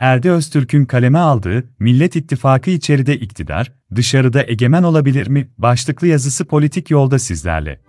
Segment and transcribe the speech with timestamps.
[0.00, 5.48] Erde Öztürk'ün kaleme aldığı Millet İttifakı içeride iktidar, dışarıda egemen olabilir mi?
[5.58, 7.80] başlıklı yazısı politik yolda sizlerle.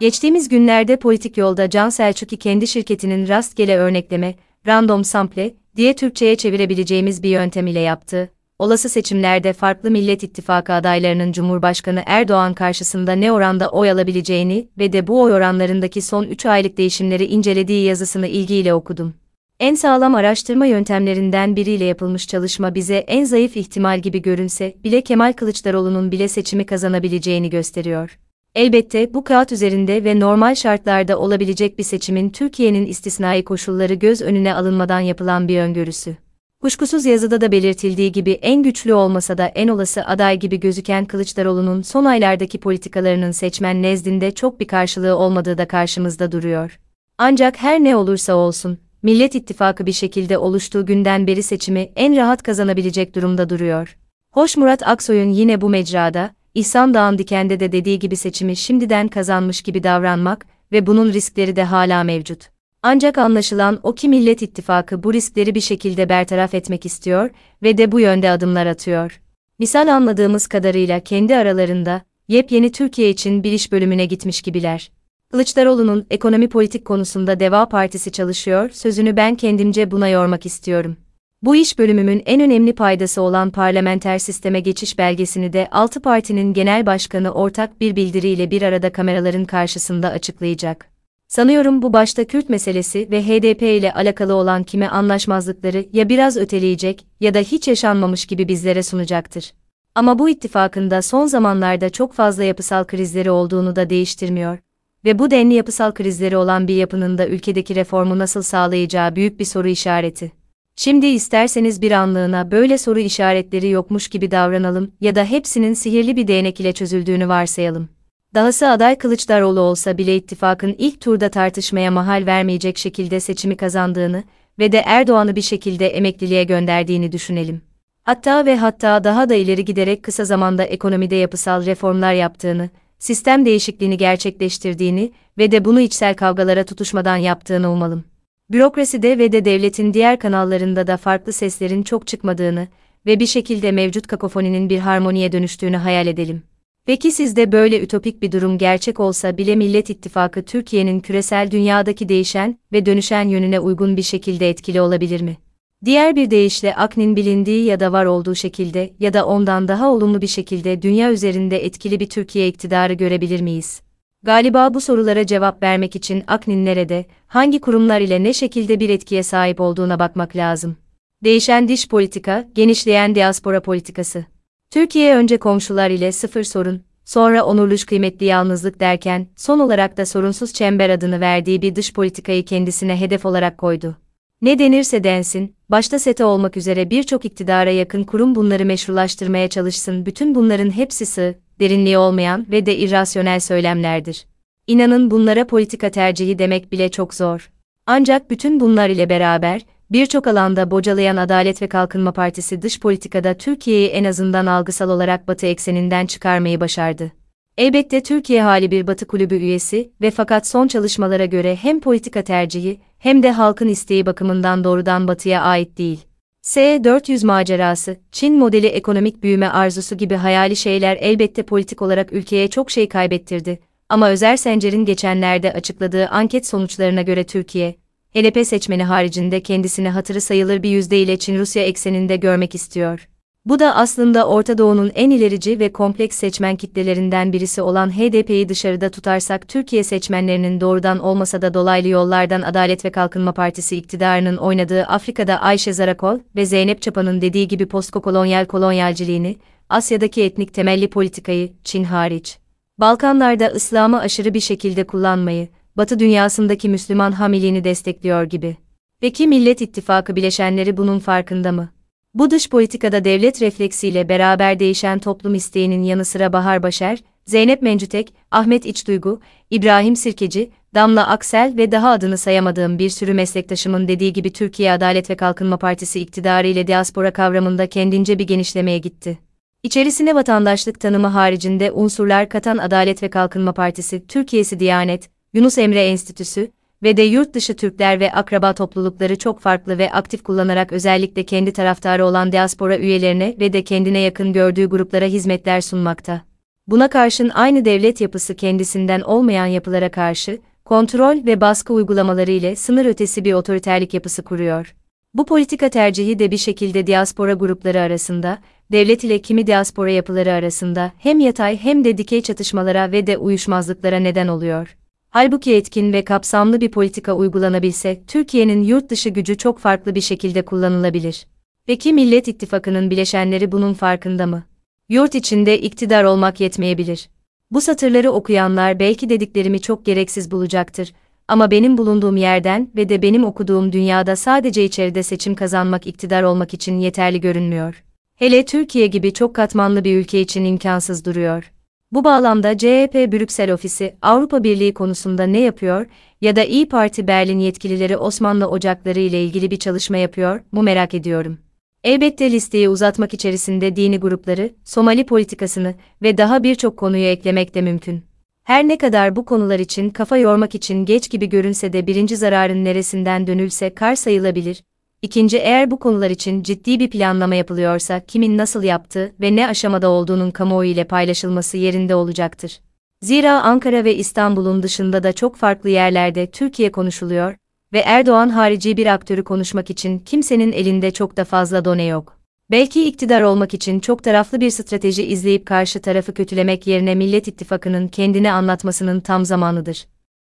[0.00, 4.34] Geçtiğimiz günlerde politik yolda Can Selçuk'i kendi şirketinin rastgele örnekleme,
[4.66, 8.30] random sample diye Türkçe'ye çevirebileceğimiz bir yöntem ile yaptı.
[8.62, 15.06] Olası seçimlerde farklı Millet İttifakı adaylarının Cumhurbaşkanı Erdoğan karşısında ne oranda oy alabileceğini ve de
[15.06, 19.14] bu oy oranlarındaki son 3 aylık değişimleri incelediği yazısını ilgiyle okudum.
[19.60, 25.32] En sağlam araştırma yöntemlerinden biriyle yapılmış çalışma bize en zayıf ihtimal gibi görünse bile Kemal
[25.32, 28.18] Kılıçdaroğlu'nun bile seçimi kazanabileceğini gösteriyor.
[28.54, 34.54] Elbette bu kağıt üzerinde ve normal şartlarda olabilecek bir seçimin Türkiye'nin istisnai koşulları göz önüne
[34.54, 36.21] alınmadan yapılan bir öngörüsü.
[36.62, 41.82] Kuşkusuz yazıda da belirtildiği gibi en güçlü olmasa da en olası aday gibi gözüken Kılıçdaroğlu'nun
[41.82, 46.80] son aylardaki politikalarının seçmen nezdinde çok bir karşılığı olmadığı da karşımızda duruyor.
[47.18, 52.42] Ancak her ne olursa olsun, Millet İttifakı bir şekilde oluştuğu günden beri seçimi en rahat
[52.42, 53.96] kazanabilecek durumda duruyor.
[54.30, 59.62] Hoş Murat Aksoy'un yine bu mecrada, İhsan Dağ'ın Diken'de de dediği gibi seçimi şimdiden kazanmış
[59.62, 62.48] gibi davranmak ve bunun riskleri de hala mevcut.
[62.84, 67.30] Ancak anlaşılan o ki Millet İttifakı bu riskleri bir şekilde bertaraf etmek istiyor
[67.62, 69.20] ve de bu yönde adımlar atıyor.
[69.58, 74.90] Misal anladığımız kadarıyla kendi aralarında, yepyeni Türkiye için bir iş bölümüne gitmiş gibiler.
[75.30, 80.96] Kılıçdaroğlu'nun ekonomi politik konusunda Deva Partisi çalışıyor, sözünü ben kendimce buna yormak istiyorum.
[81.42, 86.86] Bu iş bölümümün en önemli paydası olan parlamenter sisteme geçiş belgesini de 6 partinin genel
[86.86, 90.91] başkanı ortak bir bildiriyle bir arada kameraların karşısında açıklayacak.
[91.32, 97.06] Sanıyorum bu başta Kürt meselesi ve HDP ile alakalı olan kime anlaşmazlıkları ya biraz öteleyecek
[97.20, 99.52] ya da hiç yaşanmamış gibi bizlere sunacaktır.
[99.94, 104.58] Ama bu ittifakında son zamanlarda çok fazla yapısal krizleri olduğunu da değiştirmiyor
[105.04, 109.44] ve bu denli yapısal krizleri olan bir yapının da ülkedeki reformu nasıl sağlayacağı büyük bir
[109.44, 110.32] soru işareti.
[110.76, 116.28] Şimdi isterseniz bir anlığına böyle soru işaretleri yokmuş gibi davranalım ya da hepsinin sihirli bir
[116.28, 117.88] değnek ile çözüldüğünü varsayalım.
[118.34, 124.24] Dahası aday Kılıçdaroğlu olsa bile ittifakın ilk turda tartışmaya mahal vermeyecek şekilde seçimi kazandığını
[124.58, 127.62] ve de Erdoğan'ı bir şekilde emekliliğe gönderdiğini düşünelim.
[128.02, 133.96] Hatta ve hatta daha da ileri giderek kısa zamanda ekonomide yapısal reformlar yaptığını, sistem değişikliğini
[133.96, 138.04] gerçekleştirdiğini ve de bunu içsel kavgalara tutuşmadan yaptığını umalım.
[138.50, 142.68] Bürokraside ve de devletin diğer kanallarında da farklı seslerin çok çıkmadığını
[143.06, 146.42] ve bir şekilde mevcut kakofoninin bir harmoniye dönüştüğünü hayal edelim.
[146.86, 152.58] Peki sizde böyle ütopik bir durum gerçek olsa bile Millet İttifakı Türkiye'nin küresel dünyadaki değişen
[152.72, 155.36] ve dönüşen yönüne uygun bir şekilde etkili olabilir mi?
[155.84, 160.22] Diğer bir deyişle AKN'in bilindiği ya da var olduğu şekilde ya da ondan daha olumlu
[160.22, 163.80] bir şekilde dünya üzerinde etkili bir Türkiye iktidarı görebilir miyiz?
[164.22, 169.22] Galiba bu sorulara cevap vermek için AKN'in nerede, hangi kurumlar ile ne şekilde bir etkiye
[169.22, 170.76] sahip olduğuna bakmak lazım.
[171.24, 174.24] Değişen dış politika, genişleyen diaspora politikası.
[174.72, 180.52] Türkiye önce komşular ile sıfır sorun, sonra onurluş kıymetli yalnızlık derken, son olarak da sorunsuz
[180.52, 183.96] çember adını verdiği bir dış politikayı kendisine hedef olarak koydu.
[184.42, 190.34] Ne denirse densin, başta SETA olmak üzere birçok iktidara yakın kurum bunları meşrulaştırmaya çalışsın, bütün
[190.34, 194.26] bunların hepsi sığ, derinliği olmayan ve de irrasyonel söylemlerdir.
[194.66, 197.50] İnanın bunlara politika tercihi demek bile çok zor.
[197.86, 199.60] Ancak bütün bunlar ile beraber,
[199.92, 205.46] birçok alanda bocalayan Adalet ve Kalkınma Partisi dış politikada Türkiye'yi en azından algısal olarak Batı
[205.46, 207.12] ekseninden çıkarmayı başardı.
[207.58, 212.80] Elbette Türkiye hali bir Batı kulübü üyesi ve fakat son çalışmalara göre hem politika tercihi
[212.98, 216.00] hem de halkın isteği bakımından doğrudan Batı'ya ait değil.
[216.42, 222.70] S-400 macerası, Çin modeli ekonomik büyüme arzusu gibi hayali şeyler elbette politik olarak ülkeye çok
[222.70, 223.58] şey kaybettirdi.
[223.88, 227.81] Ama Özer Sencer'in geçenlerde açıkladığı anket sonuçlarına göre Türkiye,
[228.14, 233.08] HDP seçmeni haricinde kendisini hatırı sayılır bir yüzdeyle Çin-Rusya ekseninde görmek istiyor.
[233.44, 238.90] Bu da aslında Orta Doğu'nun en ilerici ve kompleks seçmen kitlelerinden birisi olan HDP'yi dışarıda
[238.90, 245.40] tutarsak Türkiye seçmenlerinin doğrudan olmasa da dolaylı yollardan Adalet ve Kalkınma Partisi iktidarının oynadığı Afrika'da
[245.40, 249.36] Ayşe Zarakol ve Zeynep Çapa'nın dediği gibi postkolonyal kolonyalciliğini,
[249.68, 252.38] Asya'daki etnik temelli politikayı, Çin hariç,
[252.78, 258.56] Balkanlarda İslam'ı aşırı bir şekilde kullanmayı, Batı dünyasındaki Müslüman hamiliğini destekliyor gibi.
[259.00, 261.68] Peki Millet İttifakı bileşenleri bunun farkında mı?
[262.14, 268.14] Bu dış politikada devlet refleksiyle beraber değişen toplum isteğinin yanı sıra Bahar Başer, Zeynep Mencütek,
[268.30, 269.20] Ahmet İçduygu,
[269.50, 275.10] İbrahim Sirkeci, Damla Aksel ve daha adını sayamadığım bir sürü meslektaşımın dediği gibi Türkiye Adalet
[275.10, 279.18] ve Kalkınma Partisi iktidarı ile diaspora kavramında kendince bir genişlemeye gitti.
[279.62, 286.50] İçerisine vatandaşlık tanımı haricinde unsurlar katan Adalet ve Kalkınma Partisi, Türkiye'si Diyanet, Yunus Emre Enstitüsü
[286.82, 291.52] ve de yurt dışı Türkler ve akraba toplulukları çok farklı ve aktif kullanarak özellikle kendi
[291.52, 296.22] taraftarı olan diaspora üyelerine ve de kendine yakın gördüğü gruplara hizmetler sunmakta.
[296.66, 302.86] Buna karşın aynı devlet yapısı kendisinden olmayan yapılara karşı, kontrol ve baskı uygulamaları ile sınır
[302.86, 304.74] ötesi bir otoriterlik yapısı kuruyor.
[305.14, 308.38] Bu politika tercihi de bir şekilde diaspora grupları arasında,
[308.72, 313.98] devlet ile kimi diaspora yapıları arasında hem yatay hem de dikey çatışmalara ve de uyuşmazlıklara
[313.98, 314.76] neden oluyor.
[315.12, 320.44] Halbuki etkin ve kapsamlı bir politika uygulanabilse, Türkiye'nin yurt dışı gücü çok farklı bir şekilde
[320.44, 321.26] kullanılabilir.
[321.66, 324.44] Peki Millet İttifakı'nın bileşenleri bunun farkında mı?
[324.88, 327.08] Yurt içinde iktidar olmak yetmeyebilir.
[327.50, 330.92] Bu satırları okuyanlar belki dediklerimi çok gereksiz bulacaktır.
[331.28, 336.54] Ama benim bulunduğum yerden ve de benim okuduğum dünyada sadece içeride seçim kazanmak iktidar olmak
[336.54, 337.84] için yeterli görünmüyor.
[338.14, 341.52] Hele Türkiye gibi çok katmanlı bir ülke için imkansız duruyor.
[341.92, 345.86] Bu bağlamda CHP Brüksel ofisi Avrupa Birliği konusunda ne yapıyor
[346.20, 350.94] ya da İyi Parti Berlin yetkilileri Osmanlı ocakları ile ilgili bir çalışma yapıyor mu merak
[350.94, 351.38] ediyorum.
[351.84, 358.02] Elbette listeyi uzatmak içerisinde dini grupları, Somali politikasını ve daha birçok konuyu eklemek de mümkün.
[358.44, 362.64] Her ne kadar bu konular için kafa yormak için geç gibi görünse de birinci zararın
[362.64, 364.64] neresinden dönülse kar sayılabilir.
[365.02, 369.88] İkinci eğer bu konular için ciddi bir planlama yapılıyorsa kimin nasıl yaptığı ve ne aşamada
[369.88, 372.60] olduğunun kamuoyu ile paylaşılması yerinde olacaktır.
[373.00, 377.36] Zira Ankara ve İstanbul'un dışında da çok farklı yerlerde Türkiye konuşuluyor
[377.72, 382.18] ve Erdoğan harici bir aktörü konuşmak için kimsenin elinde çok da fazla done yok.
[382.50, 387.88] Belki iktidar olmak için çok taraflı bir strateji izleyip karşı tarafı kötülemek yerine Millet İttifakı'nın
[387.88, 389.86] kendini anlatmasının tam zamanıdır.